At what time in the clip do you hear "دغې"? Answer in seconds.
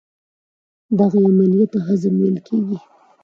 0.97-1.21